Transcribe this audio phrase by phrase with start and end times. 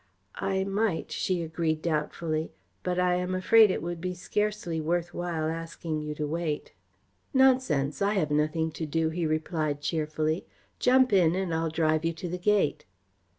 [0.41, 2.51] "I might," she agreed doubtfully,
[2.81, 6.73] "but I am afraid it would be scarcely worth while asking you to wait."
[7.35, 8.01] "Nonsense.
[8.01, 10.47] I have nothing to do," he replied cheerfully.
[10.79, 12.87] "Jump in and I'll drive you to the gate."